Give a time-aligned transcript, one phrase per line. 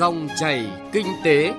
[0.00, 1.54] Dòng chảy kinh tế.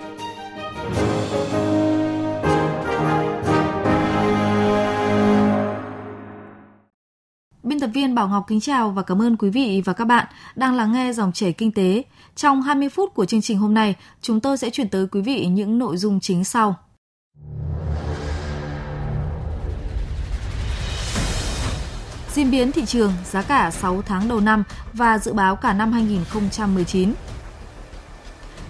[7.64, 10.28] Biên tập viên Bảo Ngọc kính chào và cảm ơn quý vị và các bạn
[10.56, 12.04] đang lắng nghe dòng chảy kinh tế.
[12.36, 15.46] Trong 20 phút của chương trình hôm nay, chúng tôi sẽ chuyển tới quý vị
[15.46, 16.76] những nội dung chính sau.
[22.34, 25.92] Diễn biến thị trường, giá cả 6 tháng đầu năm và dự báo cả năm
[25.92, 27.14] 2019.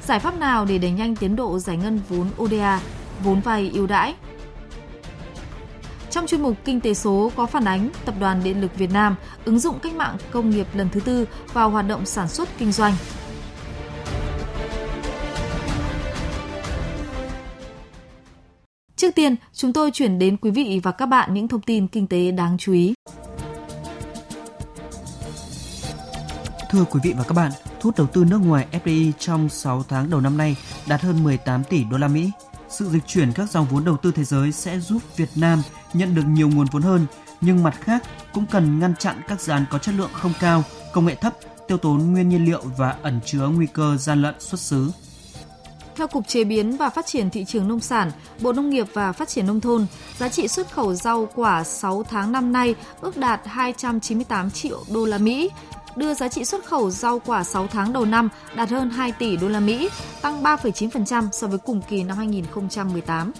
[0.05, 2.81] Giải pháp nào để đẩy nhanh tiến độ giải ngân vốn ODA,
[3.23, 4.15] vốn vay ưu đãi?
[6.09, 9.15] Trong chuyên mục Kinh tế số có phản ánh Tập đoàn Điện lực Việt Nam
[9.45, 12.71] ứng dụng cách mạng công nghiệp lần thứ tư vào hoạt động sản xuất kinh
[12.71, 12.93] doanh.
[18.95, 22.07] Trước tiên, chúng tôi chuyển đến quý vị và các bạn những thông tin kinh
[22.07, 22.93] tế đáng chú ý.
[26.71, 29.83] Thưa quý vị và các bạn, thu hút đầu tư nước ngoài FDI trong 6
[29.89, 30.55] tháng đầu năm nay
[30.87, 32.31] đạt hơn 18 tỷ đô la Mỹ.
[32.69, 35.61] Sự dịch chuyển các dòng vốn đầu tư thế giới sẽ giúp Việt Nam
[35.93, 37.05] nhận được nhiều nguồn vốn hơn,
[37.41, 40.63] nhưng mặt khác cũng cần ngăn chặn các dự án có chất lượng không cao,
[40.93, 41.33] công nghệ thấp,
[41.67, 44.91] tiêu tốn nguyên nhiên liệu và ẩn chứa nguy cơ gian lận xuất xứ.
[45.95, 49.11] Theo Cục Chế biến và Phát triển Thị trường Nông sản, Bộ Nông nghiệp và
[49.11, 49.85] Phát triển Nông thôn,
[50.17, 55.05] giá trị xuất khẩu rau quả 6 tháng năm nay ước đạt 298 triệu đô
[55.05, 55.49] la Mỹ,
[55.95, 59.37] đưa giá trị xuất khẩu rau quả 6 tháng đầu năm đạt hơn 2 tỷ
[59.37, 59.89] đô la Mỹ,
[60.21, 63.31] tăng 3,9% so với cùng kỳ năm 2018.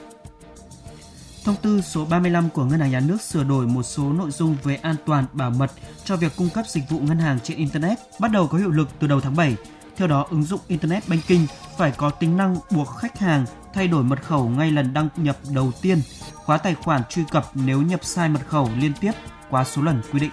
[1.44, 4.58] Thông tư số 35 của Ngân hàng Nhà nước sửa đổi một số nội dung
[4.64, 5.72] về an toàn bảo mật
[6.04, 8.88] cho việc cung cấp dịch vụ ngân hàng trên Internet bắt đầu có hiệu lực
[9.00, 9.56] từ đầu tháng 7.
[9.96, 11.46] Theo đó, ứng dụng Internet Banking
[11.78, 15.38] phải có tính năng buộc khách hàng thay đổi mật khẩu ngay lần đăng nhập
[15.54, 16.02] đầu tiên,
[16.34, 19.12] khóa tài khoản truy cập nếu nhập sai mật khẩu liên tiếp
[19.50, 20.32] quá số lần quy định.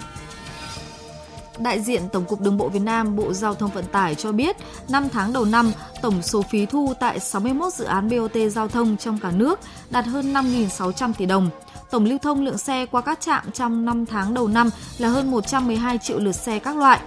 [1.59, 4.57] Đại diện Tổng cục Đường bộ Việt Nam, Bộ Giao thông Vận tải cho biết,
[4.89, 8.97] 5 tháng đầu năm, tổng số phí thu tại 61 dự án BOT giao thông
[8.97, 11.51] trong cả nước đạt hơn 5.600 tỷ đồng.
[11.91, 15.31] Tổng lưu thông lượng xe qua các trạm trong 5 tháng đầu năm là hơn
[15.31, 17.01] 112 triệu lượt xe các loại.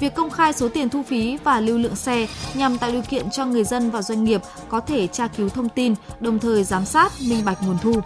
[0.00, 3.30] Việc công khai số tiền thu phí và lưu lượng xe nhằm tạo điều kiện
[3.30, 6.84] cho người dân và doanh nghiệp có thể tra cứu thông tin, đồng thời giám
[6.84, 8.00] sát, minh bạch nguồn thu.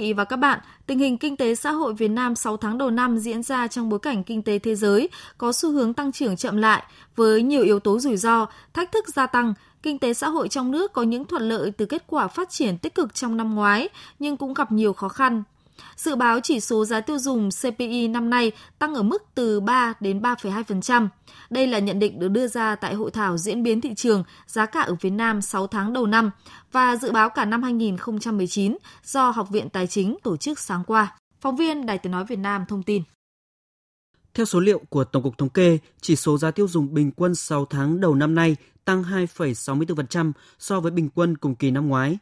[0.00, 2.90] Vị và các bạn, tình hình kinh tế xã hội Việt Nam 6 tháng đầu
[2.90, 5.08] năm diễn ra trong bối cảnh kinh tế thế giới
[5.38, 6.82] có xu hướng tăng trưởng chậm lại
[7.16, 9.54] với nhiều yếu tố rủi ro, thách thức gia tăng.
[9.82, 12.78] Kinh tế xã hội trong nước có những thuận lợi từ kết quả phát triển
[12.78, 13.88] tích cực trong năm ngoái
[14.18, 15.42] nhưng cũng gặp nhiều khó khăn.
[15.96, 19.94] Dự báo chỉ số giá tiêu dùng CPI năm nay tăng ở mức từ 3
[20.00, 21.08] đến 3,2%.
[21.50, 24.66] Đây là nhận định được đưa ra tại hội thảo diễn biến thị trường giá
[24.66, 26.30] cả ở Việt Nam 6 tháng đầu năm
[26.72, 31.16] và dự báo cả năm 2019 do Học viện Tài chính tổ chức sáng qua.
[31.40, 33.02] Phóng viên Đài Tiếng Nói Việt Nam thông tin.
[34.34, 37.34] Theo số liệu của Tổng cục Thống kê, chỉ số giá tiêu dùng bình quân
[37.34, 42.18] 6 tháng đầu năm nay tăng 2,64% so với bình quân cùng kỳ năm ngoái.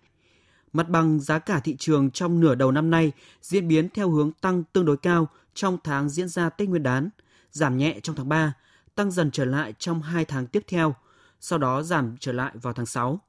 [0.72, 4.32] Mặt bằng giá cả thị trường trong nửa đầu năm nay diễn biến theo hướng
[4.32, 7.08] tăng tương đối cao trong tháng diễn ra Tết Nguyên đán,
[7.50, 8.52] giảm nhẹ trong tháng 3,
[8.94, 10.94] tăng dần trở lại trong 2 tháng tiếp theo,
[11.40, 13.20] sau đó giảm trở lại vào tháng 6.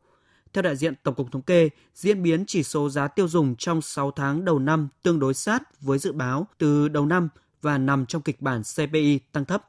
[0.53, 3.81] Theo đại diện Tổng cục Thống kê, diễn biến chỉ số giá tiêu dùng trong
[3.81, 7.29] 6 tháng đầu năm tương đối sát với dự báo từ đầu năm
[7.62, 9.68] và nằm trong kịch bản CPI tăng thấp.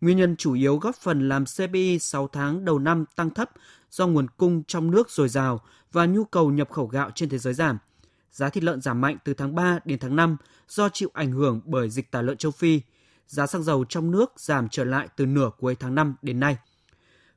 [0.00, 3.50] Nguyên nhân chủ yếu góp phần làm CPI 6 tháng đầu năm tăng thấp
[3.90, 5.60] do nguồn cung trong nước dồi dào
[5.94, 7.78] và nhu cầu nhập khẩu gạo trên thế giới giảm.
[8.32, 10.36] Giá thịt lợn giảm mạnh từ tháng 3 đến tháng 5
[10.68, 12.80] do chịu ảnh hưởng bởi dịch tả lợn châu Phi.
[13.26, 16.56] Giá xăng dầu trong nước giảm trở lại từ nửa cuối tháng 5 đến nay.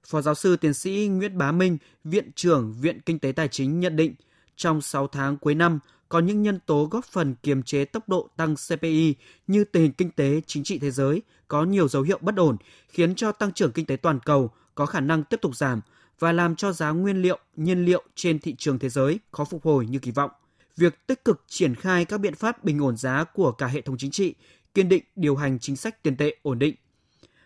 [0.08, 3.80] Phó giáo sư tiến sĩ Nguyễn Bá Minh, Viện trưởng Viện Kinh tế Tài chính
[3.80, 4.16] nhận định,
[4.56, 5.80] trong 6 tháng cuối năm,
[6.10, 9.16] có những nhân tố góp phần kiềm chế tốc độ tăng CPI
[9.48, 12.58] như tình hình kinh tế chính trị thế giới có nhiều dấu hiệu bất ổn,
[12.90, 15.82] khiến cho tăng trưởng kinh tế toàn cầu có khả năng tiếp tục giảm
[16.20, 19.66] và làm cho giá nguyên liệu, nhiên liệu trên thị trường thế giới khó phục
[19.66, 20.32] hồi như kỳ vọng.
[20.78, 23.98] Việc tích cực triển khai các biện pháp bình ổn giá của cả hệ thống
[23.98, 24.36] chính trị,
[24.74, 26.76] kiên định điều hành chính sách tiền tệ ổn định.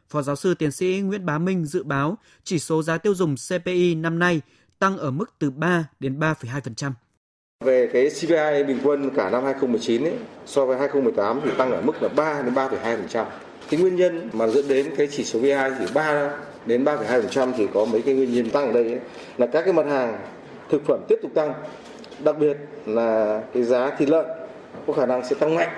[0.09, 3.35] Phó giáo sư tiến sĩ Nguyễn Bá Minh dự báo chỉ số giá tiêu dùng
[3.49, 4.41] CPI năm nay
[4.79, 6.91] tăng ở mức từ 3 đến 3,2%.
[7.65, 11.81] Về cái CPI bình quân cả năm 2019 ấy, so với 2018 thì tăng ở
[11.81, 13.25] mức là 3 đến 3,2%.
[13.69, 17.67] Cái nguyên nhân mà dẫn đến cái chỉ số PI chỉ 3 đến 3,2% thì
[17.73, 18.99] có mấy cái nguyên nhân tăng ở đây ấy,
[19.37, 20.19] là các cái mặt hàng
[20.69, 21.53] thực phẩm tiếp tục tăng.
[22.23, 24.25] Đặc biệt là cái giá thịt lợn
[24.87, 25.69] có khả năng sẽ tăng mạnh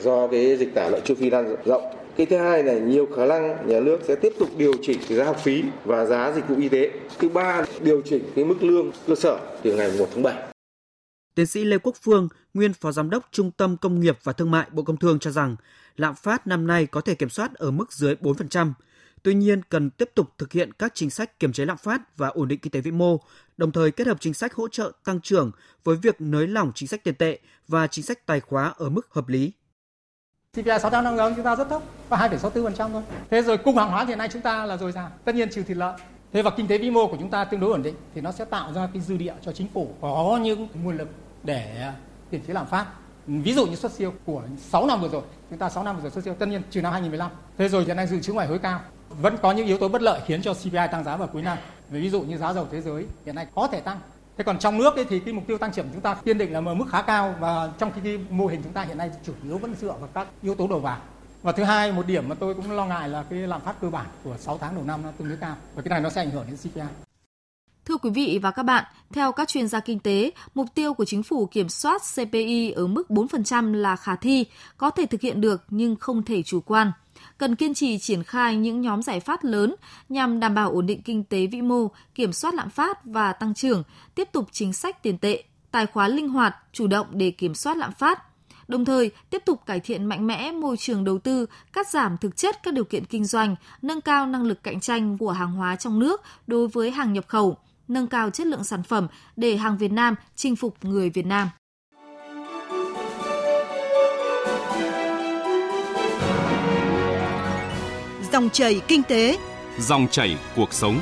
[0.00, 1.82] do cái dịch tả lợn châu Phi lan rộng.
[2.16, 5.18] Cái thứ hai là nhiều khả năng nhà nước sẽ tiếp tục điều chỉnh cái
[5.18, 6.90] giá học phí và giá dịch vụ y tế.
[7.18, 10.34] Thứ ba điều chỉnh cái mức lương cơ sở từ ngày 1 tháng 7.
[11.34, 14.50] Tiến sĩ Lê Quốc Phương, nguyên Phó Giám đốc Trung tâm Công nghiệp và Thương
[14.50, 15.56] mại Bộ Công Thương cho rằng
[15.96, 18.72] lạm phát năm nay có thể kiểm soát ở mức dưới 4%.
[19.22, 22.28] Tuy nhiên, cần tiếp tục thực hiện các chính sách kiềm chế lạm phát và
[22.28, 23.20] ổn định kinh tế vĩ mô,
[23.56, 25.50] đồng thời kết hợp chính sách hỗ trợ tăng trưởng
[25.84, 27.38] với việc nới lỏng chính sách tiền tệ
[27.68, 29.52] và chính sách tài khóa ở mức hợp lý.
[30.52, 33.02] CPI 6 tháng năm chúng ta rất thấp, có 2,64% thôi.
[33.30, 35.62] Thế rồi cung hàng hóa hiện nay chúng ta là dồi dào, tất nhiên trừ
[35.62, 35.94] thịt lợn.
[36.32, 38.32] Thế và kinh tế vĩ mô của chúng ta tương đối ổn định thì nó
[38.32, 41.08] sẽ tạo ra cái dư địa cho chính phủ có những nguồn lực
[41.42, 41.94] để à,
[42.30, 42.86] kiềm chế lạm phát.
[43.26, 46.02] Ví dụ như xuất siêu của 6 năm vừa rồi, chúng ta 6 năm vừa
[46.02, 47.30] rồi xuất siêu tất nhiên trừ năm 2015.
[47.58, 50.02] Thế rồi hiện nay dự trữ ngoại hối cao, vẫn có những yếu tố bất
[50.02, 51.58] lợi khiến cho CPI tăng giá vào cuối năm.
[51.90, 54.00] Ví dụ như giá dầu thế giới hiện nay có thể tăng.
[54.36, 56.52] Thế còn trong nước ấy thì cái mục tiêu tăng trưởng chúng ta kiên định
[56.52, 59.10] là ở mức khá cao và trong khi cái mô hình chúng ta hiện nay
[59.26, 60.98] chủ yếu vẫn dựa vào các yếu tố đầu vào.
[61.42, 63.90] Và thứ hai, một điểm mà tôi cũng lo ngại là cái lạm phát cơ
[63.90, 66.22] bản của 6 tháng đầu năm nó tương đối cao và cái này nó sẽ
[66.22, 66.82] ảnh hưởng đến CPI.
[67.84, 71.04] Thưa quý vị và các bạn, theo các chuyên gia kinh tế, mục tiêu của
[71.04, 74.46] chính phủ kiểm soát CPI ở mức 4% là khả thi,
[74.76, 76.92] có thể thực hiện được nhưng không thể chủ quan.
[77.40, 79.74] Cần kiên trì triển khai những nhóm giải pháp lớn
[80.08, 83.54] nhằm đảm bảo ổn định kinh tế vĩ mô, kiểm soát lạm phát và tăng
[83.54, 83.82] trưởng,
[84.14, 87.76] tiếp tục chính sách tiền tệ, tài khóa linh hoạt, chủ động để kiểm soát
[87.76, 88.22] lạm phát,
[88.68, 92.36] đồng thời tiếp tục cải thiện mạnh mẽ môi trường đầu tư, cắt giảm thực
[92.36, 95.76] chất các điều kiện kinh doanh, nâng cao năng lực cạnh tranh của hàng hóa
[95.76, 97.56] trong nước đối với hàng nhập khẩu,
[97.88, 99.06] nâng cao chất lượng sản phẩm
[99.36, 101.48] để hàng Việt Nam chinh phục người Việt Nam.
[108.40, 109.38] Dòng chảy kinh tế,
[109.78, 111.00] dòng chảy cuộc sống.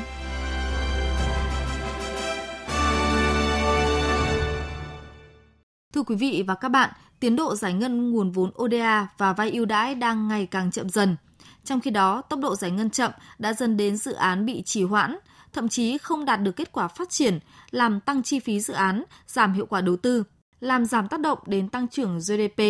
[5.94, 6.90] Thưa quý vị và các bạn,
[7.20, 10.88] tiến độ giải ngân nguồn vốn ODA và vay ưu đãi đang ngày càng chậm
[10.88, 11.16] dần.
[11.64, 14.82] Trong khi đó, tốc độ giải ngân chậm đã dần đến dự án bị trì
[14.82, 15.18] hoãn,
[15.52, 17.38] thậm chí không đạt được kết quả phát triển,
[17.70, 20.24] làm tăng chi phí dự án, giảm hiệu quả đầu tư,
[20.60, 22.62] làm giảm tác động đến tăng trưởng GDP.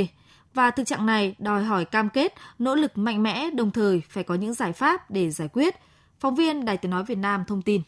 [0.58, 4.24] Và thực trạng này đòi hỏi cam kết, nỗ lực mạnh mẽ đồng thời phải
[4.24, 5.74] có những giải pháp để giải quyết.
[6.20, 7.82] Phóng viên Đài Tiếng Nói Việt Nam thông tin.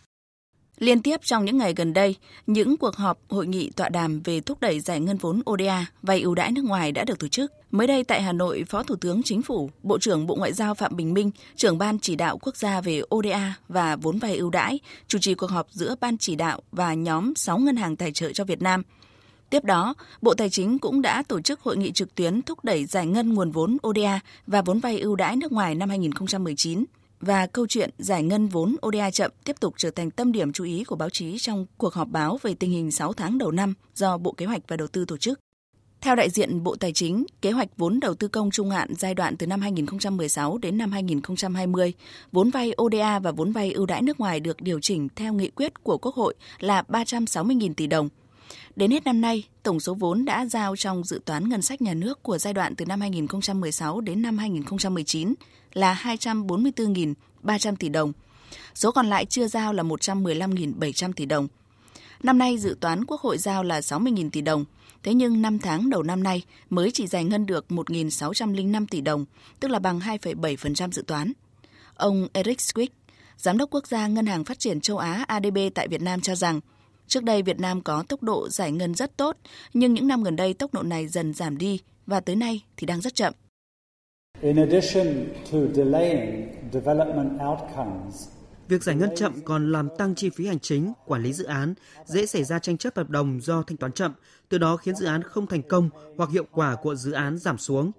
[0.79, 4.41] Liên tiếp trong những ngày gần đây, những cuộc họp, hội nghị tọa đàm về
[4.41, 7.53] thúc đẩy giải ngân vốn ODA vay ưu đãi nước ngoài đã được tổ chức.
[7.71, 10.75] Mới đây tại Hà Nội, Phó Thủ tướng Chính phủ, Bộ trưởng Bộ Ngoại giao
[10.75, 14.51] Phạm Bình Minh, trưởng ban chỉ đạo quốc gia về ODA và vốn vay ưu
[14.51, 14.79] đãi,
[15.09, 18.33] chủ trì cuộc họp giữa ban chỉ đạo và nhóm 6 ngân hàng tài trợ
[18.33, 18.83] cho Việt Nam.
[19.51, 22.85] Tiếp đó, Bộ Tài chính cũng đã tổ chức hội nghị trực tuyến thúc đẩy
[22.85, 26.85] giải ngân nguồn vốn ODA và vốn vay ưu đãi nước ngoài năm 2019
[27.21, 30.65] và câu chuyện giải ngân vốn ODA chậm tiếp tục trở thành tâm điểm chú
[30.65, 33.75] ý của báo chí trong cuộc họp báo về tình hình 6 tháng đầu năm
[33.95, 35.41] do Bộ Kế hoạch và Đầu tư tổ chức.
[36.01, 39.15] Theo đại diện Bộ Tài chính, kế hoạch vốn đầu tư công trung hạn giai
[39.15, 41.93] đoạn từ năm 2016 đến năm 2020,
[42.33, 45.51] vốn vay ODA và vốn vay ưu đãi nước ngoài được điều chỉnh theo nghị
[45.51, 48.09] quyết của Quốc hội là 360.000 tỷ đồng.
[48.77, 51.95] Đến hết năm nay, tổng số vốn đã giao trong dự toán ngân sách nhà
[51.95, 55.35] nước của giai đoạn từ năm 2016 đến năm 2019
[55.73, 58.13] là 244.300 tỷ đồng.
[58.75, 61.49] Số còn lại chưa giao là 115.700 tỷ đồng.
[62.23, 64.65] Năm nay dự toán Quốc hội giao là 60.000 tỷ đồng,
[65.03, 69.25] thế nhưng 5 tháng đầu năm nay mới chỉ giải ngân được 1.605 tỷ đồng,
[69.61, 71.33] tức là bằng 2,7% dự toán.
[71.95, 72.89] Ông Eric Swick,
[73.37, 76.35] Giám đốc Quốc gia Ngân hàng Phát triển Châu Á ADB tại Việt Nam cho
[76.35, 76.61] rằng,
[77.11, 79.37] trước đây Việt Nam có tốc độ giải ngân rất tốt,
[79.75, 82.87] nhưng những năm gần đây tốc độ này dần giảm đi và tới nay thì
[82.87, 83.35] đang rất chậm.
[88.69, 91.75] Việc giải ngân chậm còn làm tăng chi phí hành chính, quản lý dự án,
[92.07, 94.13] dễ xảy ra tranh chấp hợp đồng do thanh toán chậm,
[94.49, 97.59] từ đó khiến dự án không thành công hoặc hiệu quả của dự án giảm
[97.59, 97.93] xuống.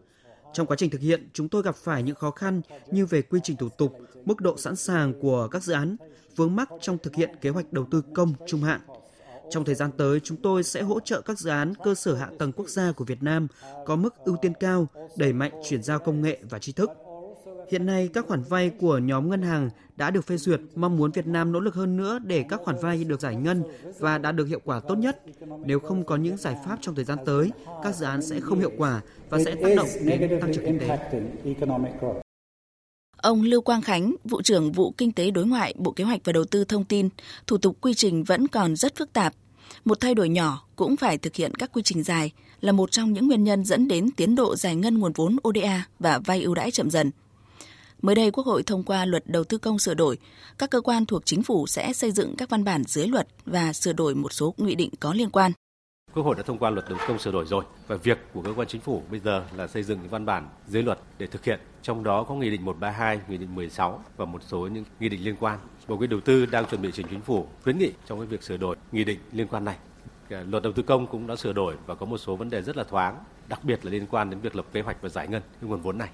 [0.53, 3.39] Trong quá trình thực hiện, chúng tôi gặp phải những khó khăn như về quy
[3.43, 5.95] trình thủ tục, mức độ sẵn sàng của các dự án,
[6.35, 8.81] vướng mắc trong thực hiện kế hoạch đầu tư công trung hạn.
[9.51, 12.29] Trong thời gian tới, chúng tôi sẽ hỗ trợ các dự án cơ sở hạ
[12.39, 13.47] tầng quốc gia của Việt Nam
[13.85, 16.89] có mức ưu tiên cao, đẩy mạnh chuyển giao công nghệ và tri thức.
[17.71, 21.11] Hiện nay, các khoản vay của nhóm ngân hàng đã được phê duyệt, mong muốn
[21.11, 23.63] Việt Nam nỗ lực hơn nữa để các khoản vay được giải ngân
[23.99, 25.21] và đạt được hiệu quả tốt nhất.
[25.65, 27.51] Nếu không có những giải pháp trong thời gian tới,
[27.83, 30.79] các dự án sẽ không hiệu quả và sẽ tác động đến tăng trưởng kinh
[30.79, 30.97] tế.
[33.17, 36.33] Ông Lưu Quang Khánh, vụ trưởng vụ kinh tế đối ngoại, Bộ Kế hoạch và
[36.33, 37.09] Đầu tư thông tin,
[37.47, 39.33] thủ tục quy trình vẫn còn rất phức tạp.
[39.85, 43.13] Một thay đổi nhỏ cũng phải thực hiện các quy trình dài là một trong
[43.13, 46.55] những nguyên nhân dẫn đến tiến độ giải ngân nguồn vốn ODA và vay ưu
[46.55, 47.11] đãi chậm dần.
[48.01, 50.17] Mới đây, Quốc hội thông qua luật đầu tư công sửa đổi.
[50.57, 53.73] Các cơ quan thuộc chính phủ sẽ xây dựng các văn bản dưới luật và
[53.73, 55.51] sửa đổi một số nghị định có liên quan.
[56.13, 58.41] Quốc hội đã thông qua luật đầu tư công sửa đổi rồi và việc của
[58.41, 61.27] cơ quan chính phủ bây giờ là xây dựng những văn bản dưới luật để
[61.27, 61.59] thực hiện.
[61.81, 65.23] Trong đó có nghị định 132, nghị định 16 và một số những nghị định
[65.23, 65.59] liên quan.
[65.91, 68.43] Bộ Kế đầu tư đang chuẩn bị trình chính phủ khuyến nghị trong cái việc
[68.43, 69.75] sửa đổi nghị định liên quan này.
[70.29, 72.77] luật đầu tư công cũng đã sửa đổi và có một số vấn đề rất
[72.77, 75.41] là thoáng, đặc biệt là liên quan đến việc lập kế hoạch và giải ngân
[75.61, 76.09] cái nguồn vốn này.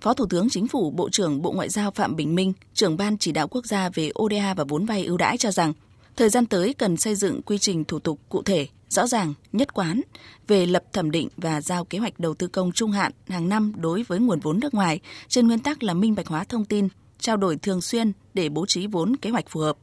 [0.00, 3.18] Phó Thủ tướng Chính phủ, Bộ trưởng Bộ Ngoại giao Phạm Bình Minh, trưởng ban
[3.18, 5.72] chỉ đạo quốc gia về ODA và vốn vay ưu đãi cho rằng,
[6.16, 9.74] thời gian tới cần xây dựng quy trình thủ tục cụ thể, rõ ràng, nhất
[9.74, 10.00] quán
[10.46, 13.72] về lập thẩm định và giao kế hoạch đầu tư công trung hạn hàng năm
[13.76, 16.88] đối với nguồn vốn nước ngoài trên nguyên tắc là minh bạch hóa thông tin,
[17.18, 19.76] trao đổi thường xuyên để bố trí vốn kế hoạch phù hợp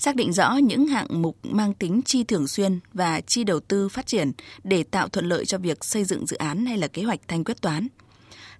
[0.00, 3.88] xác định rõ những hạng mục mang tính chi thường xuyên và chi đầu tư
[3.88, 4.32] phát triển
[4.64, 7.44] để tạo thuận lợi cho việc xây dựng dự án hay là kế hoạch thanh
[7.44, 7.88] quyết toán.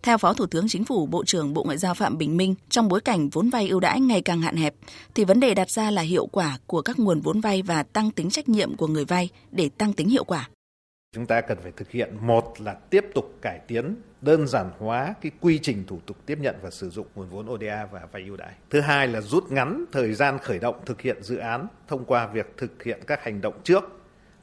[0.03, 2.89] Theo Phó Thủ tướng Chính phủ, Bộ trưởng Bộ Ngoại giao Phạm Bình Minh, trong
[2.89, 4.75] bối cảnh vốn vay ưu đãi ngày càng hạn hẹp,
[5.15, 8.11] thì vấn đề đặt ra là hiệu quả của các nguồn vốn vay và tăng
[8.11, 10.49] tính trách nhiệm của người vay để tăng tính hiệu quả.
[11.13, 15.15] Chúng ta cần phải thực hiện một là tiếp tục cải tiến đơn giản hóa
[15.21, 18.23] cái quy trình thủ tục tiếp nhận và sử dụng nguồn vốn ODA và vay
[18.23, 18.55] ưu đãi.
[18.71, 22.27] Thứ hai là rút ngắn thời gian khởi động thực hiện dự án thông qua
[22.27, 23.85] việc thực hiện các hành động trước,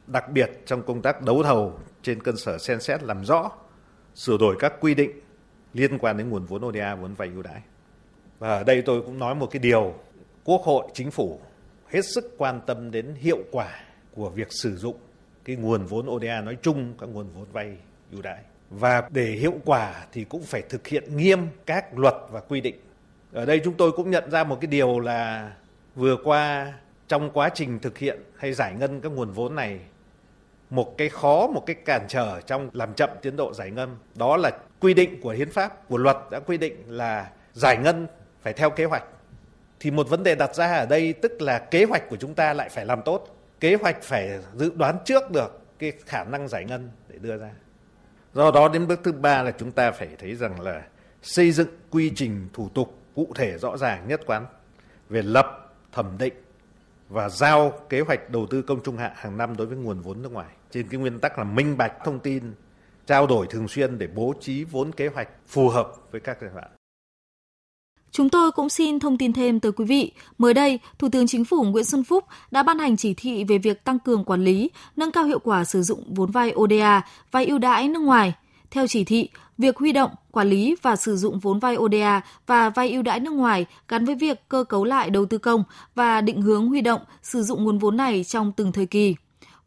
[0.07, 3.51] đặc biệt trong công tác đấu thầu trên cơ sở xem xét làm rõ,
[4.15, 5.11] sửa đổi các quy định
[5.73, 7.61] liên quan đến nguồn vốn ODA, vốn vay ưu đãi.
[8.39, 9.93] Và ở đây tôi cũng nói một cái điều,
[10.43, 11.39] Quốc hội, Chính phủ
[11.87, 13.79] hết sức quan tâm đến hiệu quả
[14.15, 14.97] của việc sử dụng
[15.47, 17.77] cái nguồn vốn ODA nói chung, các nguồn vốn vay
[18.11, 18.39] ưu đãi.
[18.69, 22.75] Và để hiệu quả thì cũng phải thực hiện nghiêm các luật và quy định.
[23.33, 25.51] Ở đây chúng tôi cũng nhận ra một cái điều là
[25.95, 26.73] vừa qua
[27.07, 29.79] trong quá trình thực hiện hay giải ngân các nguồn vốn này
[30.69, 34.37] một cái khó, một cái cản trở trong làm chậm tiến độ giải ngân đó
[34.37, 38.07] là quy định của hiến pháp, của luật đã quy định là giải ngân
[38.41, 39.03] phải theo kế hoạch.
[39.79, 42.53] Thì một vấn đề đặt ra ở đây tức là kế hoạch của chúng ta
[42.53, 43.36] lại phải làm tốt.
[43.59, 47.49] Kế hoạch phải dự đoán trước được cái khả năng giải ngân để đưa ra.
[48.33, 50.83] Do đó đến bước thứ ba là chúng ta phải thấy rằng là
[51.21, 54.45] xây dựng quy trình thủ tục cụ thể rõ ràng nhất quán
[55.09, 56.33] về lập, thẩm định
[57.09, 60.21] và giao kế hoạch đầu tư công trung hạn hàng năm đối với nguồn vốn
[60.21, 62.53] nước ngoài trên cái nguyên tắc là minh bạch thông tin,
[63.05, 66.51] trao đổi thường xuyên để bố trí vốn kế hoạch phù hợp với các giai
[66.53, 66.76] đoạn.
[68.11, 70.11] Chúng tôi cũng xin thông tin thêm tới quý vị.
[70.37, 73.57] Mới đây, Thủ tướng Chính phủ Nguyễn Xuân Phúc đã ban hành chỉ thị về
[73.57, 77.45] việc tăng cường quản lý, nâng cao hiệu quả sử dụng vốn vay ODA, vay
[77.45, 78.33] ưu đãi nước ngoài.
[78.71, 82.69] Theo chỉ thị, việc huy động, quản lý và sử dụng vốn vay ODA và
[82.69, 85.63] vay ưu đãi nước ngoài gắn với việc cơ cấu lại đầu tư công
[85.95, 89.15] và định hướng huy động, sử dụng nguồn vốn này trong từng thời kỳ.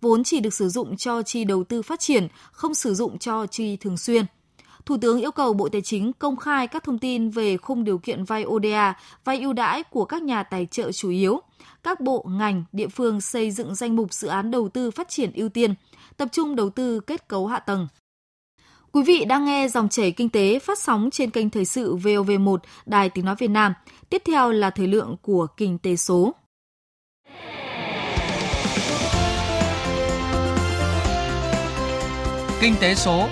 [0.00, 3.46] Vốn chỉ được sử dụng cho chi đầu tư phát triển, không sử dụng cho
[3.46, 4.24] chi thường xuyên.
[4.90, 7.98] Thủ tướng yêu cầu Bộ Tài chính công khai các thông tin về khung điều
[7.98, 8.94] kiện vay ODA,
[9.24, 11.40] vay ưu đãi của các nhà tài trợ chủ yếu.
[11.82, 15.32] Các bộ, ngành, địa phương xây dựng danh mục dự án đầu tư phát triển
[15.34, 15.74] ưu tiên,
[16.16, 17.88] tập trung đầu tư kết cấu hạ tầng.
[18.92, 22.58] Quý vị đang nghe dòng chảy kinh tế phát sóng trên kênh Thời sự VOV1
[22.86, 23.74] Đài Tiếng Nói Việt Nam.
[24.08, 26.34] Tiếp theo là thời lượng của Kinh tế số.
[32.60, 33.28] Kinh tế số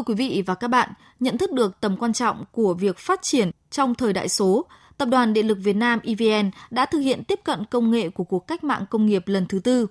[0.00, 3.22] Thưa quý vị và các bạn, nhận thức được tầm quan trọng của việc phát
[3.22, 4.66] triển trong thời đại số,
[4.98, 8.24] Tập đoàn Điện lực Việt Nam EVN đã thực hiện tiếp cận công nghệ của
[8.24, 9.86] cuộc cách mạng công nghiệp lần thứ tư.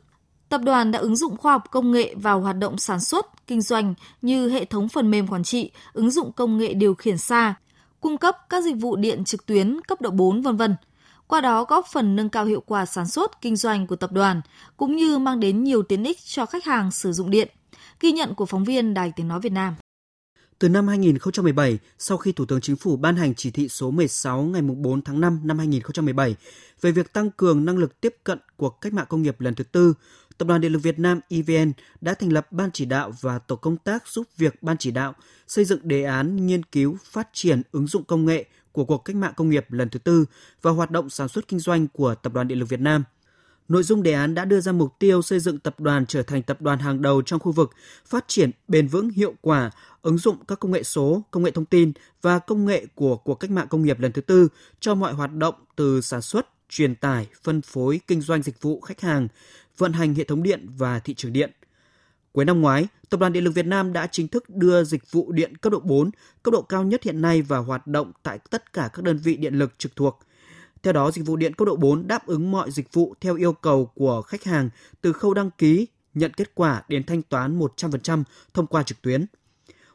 [0.50, 3.62] Tập đoàn đã ứng dụng khoa học công nghệ vào hoạt động sản xuất, kinh
[3.62, 7.56] doanh như hệ thống phần mềm quản trị, ứng dụng công nghệ điều khiển xa,
[8.02, 10.76] cung cấp các dịch vụ điện trực tuyến cấp độ 4 vân vân.
[11.28, 14.42] Qua đó góp phần nâng cao hiệu quả sản xuất, kinh doanh của tập đoàn
[14.78, 17.48] cũng như mang đến nhiều tiện ích cho khách hàng sử dụng điện.
[18.00, 19.76] Ghi nhận của phóng viên Đài Tiếng nói Việt Nam.
[20.60, 24.42] Từ năm 2017, sau khi Thủ tướng Chính phủ ban hành chỉ thị số 16
[24.42, 26.36] ngày 4 tháng 5 năm 2017
[26.82, 29.64] về việc tăng cường năng lực tiếp cận cuộc cách mạng công nghiệp lần thứ
[29.64, 29.94] tư,
[30.38, 33.56] Tập đoàn Điện lực Việt Nam EVN đã thành lập ban chỉ đạo và tổ
[33.56, 35.14] công tác giúp việc ban chỉ đạo
[35.48, 39.16] xây dựng đề án nghiên cứu, phát triển ứng dụng công nghệ của cuộc cách
[39.16, 40.26] mạng công nghiệp lần thứ tư
[40.62, 43.04] và hoạt động sản xuất kinh doanh của Tập đoàn Điện lực Việt Nam–
[43.70, 46.44] Nội dung đề án đã đưa ra mục tiêu xây dựng tập đoàn trở thành
[46.44, 47.72] tập đoàn hàng đầu trong khu vực,
[48.06, 49.72] phát triển bền vững hiệu quả,
[50.02, 53.36] ứng dụng các công nghệ số, công nghệ thông tin và công nghệ của cuộc
[53.36, 54.48] cách mạng công nghiệp lần thứ tư
[54.80, 58.82] cho mọi hoạt động từ sản xuất, truyền tải, phân phối, kinh doanh dịch vụ
[58.82, 59.28] khách hàng,
[59.78, 61.52] vận hành hệ thống điện và thị trường điện.
[62.32, 65.32] Cuối năm ngoái, Tập đoàn Điện lực Việt Nam đã chính thức đưa dịch vụ
[65.32, 66.12] điện cấp độ 4,
[66.44, 69.36] cấp độ cao nhất hiện nay vào hoạt động tại tất cả các đơn vị
[69.36, 70.20] điện lực trực thuộc–
[70.84, 73.54] theo đó, dịch vụ điện cấp độ 4 đáp ứng mọi dịch vụ theo yêu
[73.54, 74.70] cầu của khách hàng
[75.02, 79.26] từ khâu đăng ký, nhận kết quả đến thanh toán 100% thông qua trực tuyến.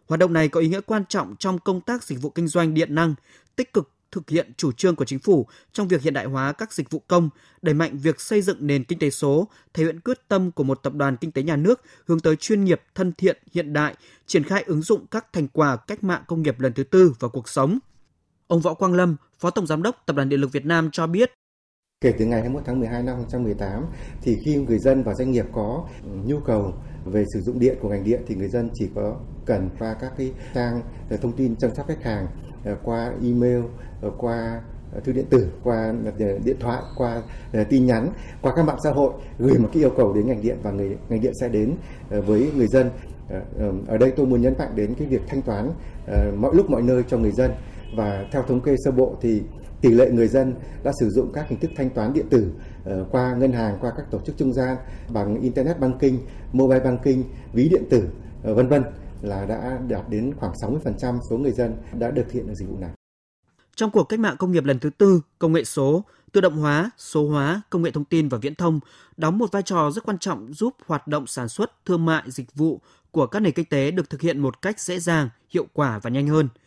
[0.06, 2.74] Hoạt động này có ý nghĩa quan trọng trong công tác dịch vụ kinh doanh
[2.74, 3.14] điện năng,
[3.56, 6.72] tích cực thực hiện chủ trương của chính phủ trong việc hiện đại hóa các
[6.72, 7.30] dịch vụ công,
[7.62, 10.82] đẩy mạnh việc xây dựng nền kinh tế số, thể hiện quyết tâm của một
[10.82, 13.94] tập đoàn kinh tế nhà nước hướng tới chuyên nghiệp, thân thiện, hiện đại,
[14.26, 17.30] triển khai ứng dụng các thành quả cách mạng công nghiệp lần thứ tư vào
[17.30, 17.78] cuộc sống–
[18.48, 21.06] Ông Võ Quang Lâm, Phó Tổng Giám đốc Tập đoàn Điện lực Việt Nam cho
[21.06, 21.30] biết
[22.00, 23.86] Kể từ ngày 21 tháng 12 năm 2018
[24.22, 25.84] thì khi người dân và doanh nghiệp có
[26.24, 26.72] nhu cầu
[27.04, 30.12] về sử dụng điện của ngành điện thì người dân chỉ có cần qua các
[30.18, 32.26] cái trang ờ, thông tin chăm sóc khách hàng
[32.64, 33.62] ờ, qua email,
[34.02, 34.62] ờ, qua
[35.04, 35.94] thư điện tử, qua
[36.44, 37.22] điện thoại, qua
[37.70, 38.08] tin nhắn,
[38.42, 40.96] qua các mạng xã hội gửi một cái yêu cầu đến ngành điện và người
[41.08, 41.74] ngành điện sẽ đến
[42.08, 42.90] với người dân.
[43.88, 45.70] Ở đây tôi muốn nhấn mạnh đến cái việc thanh toán
[46.36, 47.50] mọi lúc mọi nơi cho người dân
[47.96, 49.42] và theo thống kê sơ bộ thì
[49.84, 52.52] tỷ lệ người dân đã sử dụng các hình thức thanh toán điện tử
[52.84, 54.76] ờ, qua ngân hàng, qua các tổ chức trung gian
[55.08, 56.16] bằng internet banking,
[56.52, 57.22] mobile banking,
[57.52, 58.08] ví điện tử,
[58.42, 58.82] ờ, vân vân
[59.22, 62.78] là đã đạt đến khoảng 60% số người dân đã được hiện được dịch vụ
[62.78, 62.90] này.
[63.76, 66.90] Trong cuộc cách mạng công nghiệp lần thứ tư, công nghệ số, tự động hóa,
[66.98, 68.80] số hóa, công nghệ thông tin và viễn thông
[69.16, 72.54] đóng một vai trò rất quan trọng giúp hoạt động sản xuất, thương mại, dịch
[72.54, 75.98] vụ của các nền kinh tế được thực hiện một cách dễ dàng, hiệu quả
[75.98, 76.48] và nhanh hơn–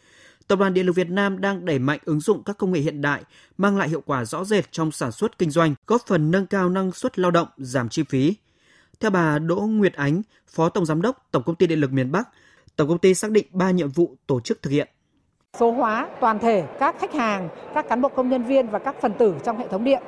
[0.48, 3.02] Tập đoàn Điện lực Việt Nam đang đẩy mạnh ứng dụng các công nghệ hiện
[3.02, 3.24] đại,
[3.58, 6.70] mang lại hiệu quả rõ rệt trong sản xuất kinh doanh, góp phần nâng cao
[6.70, 8.36] năng suất lao động, giảm chi phí.
[9.00, 12.12] Theo bà Đỗ Nguyệt Ánh, Phó Tổng Giám đốc Tổng Công ty Điện lực miền
[12.12, 12.30] Bắc,
[12.76, 14.88] Tổng Công ty xác định 3 nhiệm vụ tổ chức thực hiện.
[15.60, 18.96] Số hóa toàn thể các khách hàng, các cán bộ công nhân viên và các
[19.02, 20.04] phần tử trong hệ thống điện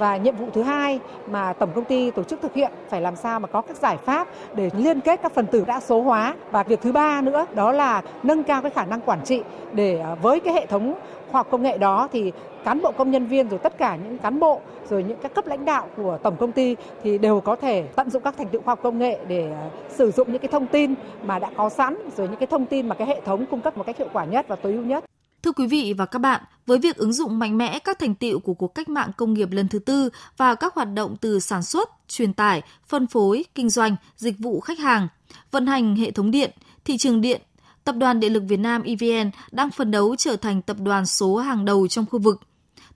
[0.00, 3.16] và nhiệm vụ thứ hai mà tổng công ty tổ chức thực hiện phải làm
[3.16, 6.34] sao mà có các giải pháp để liên kết các phần tử đã số hóa
[6.50, 9.42] và việc thứ ba nữa, đó là nâng cao cái khả năng quản trị
[9.72, 10.94] để ờ, với cái hệ thống
[11.30, 12.32] khoa học công nghệ đó thì
[12.64, 15.46] cán bộ công nhân viên rồi tất cả những cán bộ rồi những các cấp
[15.46, 18.62] lãnh đạo của tổng công ty thì đều có thể tận dụng các thành tựu
[18.62, 21.68] khoa học công nghệ để ờ, sử dụng những cái thông tin mà đã có
[21.68, 24.08] sẵn, rồi những cái thông tin mà cái hệ thống cung cấp một cách hiệu
[24.12, 25.09] quả nhất và tối ưu nhất.
[25.42, 28.40] Thưa quý vị và các bạn, với việc ứng dụng mạnh mẽ các thành tiệu
[28.40, 31.62] của cuộc cách mạng công nghiệp lần thứ tư vào các hoạt động từ sản
[31.62, 35.08] xuất, truyền tải, phân phối, kinh doanh, dịch vụ khách hàng,
[35.50, 36.50] vận hành hệ thống điện,
[36.84, 37.42] thị trường điện,
[37.84, 41.36] Tập đoàn Điện lực Việt Nam EVN đang phấn đấu trở thành tập đoàn số
[41.36, 42.40] hàng đầu trong khu vực.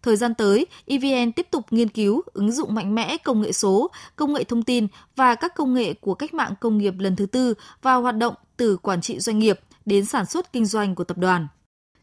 [0.03, 3.91] Thời gian tới, EVN tiếp tục nghiên cứu, ứng dụng mạnh mẽ công nghệ số,
[4.17, 4.87] công nghệ thông tin
[5.17, 8.35] và các công nghệ của cách mạng công nghiệp lần thứ tư vào hoạt động
[8.57, 11.47] từ quản trị doanh nghiệp đến sản xuất kinh doanh của tập đoàn.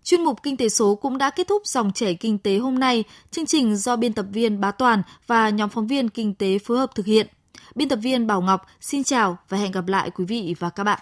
[0.04, 3.04] Chuyên mục Kinh tế số cũng đã kết thúc dòng chảy kinh tế hôm nay.
[3.32, 6.78] Chương trình do biên tập viên Bá Toàn và nhóm phóng viên kinh tế phối
[6.78, 7.28] hợp thực hiện.
[7.76, 10.84] Biên tập viên Bảo Ngọc xin chào và hẹn gặp lại quý vị và các
[10.84, 11.00] bạn.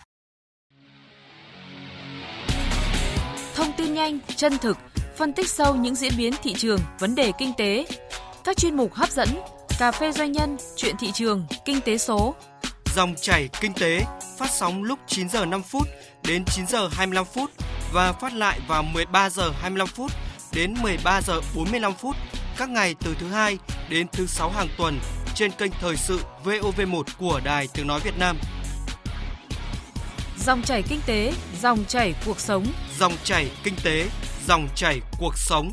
[3.56, 4.78] Thông tin nhanh, chân thực,
[5.18, 7.86] phân tích sâu những diễn biến thị trường, vấn đề kinh tế.
[8.44, 9.30] Các chuyên mục hấp dẫn,
[9.80, 12.36] cà phê doanh nhân, chuyện thị trường, kinh tế số.
[12.96, 14.06] Dòng chảy kinh tế
[14.38, 15.88] phát sóng lúc 9 giờ 5 phút
[16.28, 17.52] đến 9 giờ 25 phút
[17.94, 20.12] và phát lại vào 13 giờ 25 phút
[20.54, 22.16] đến 13 giờ 45 phút
[22.58, 23.58] các ngày từ thứ hai
[23.90, 25.00] đến thứ sáu hàng tuần
[25.36, 28.38] trên kênh thời sự VOV1 của Đài Tiếng nói Việt Nam.
[30.38, 32.66] Dòng chảy kinh tế, dòng chảy cuộc sống.
[33.00, 34.10] Dòng chảy kinh tế,
[34.48, 35.72] dòng chảy cuộc sống.